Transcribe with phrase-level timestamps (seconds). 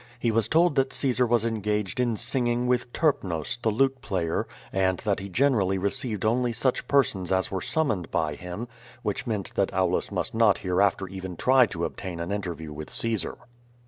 [0.19, 4.97] He was told that Caesar was engaged in singing with Terpnos, the lute player, and
[5.05, 8.67] that he generally received only such persons as were summoned by him,
[9.03, 13.37] which meant that Aulus must not hereafter even try to obtain an interview with Caesar.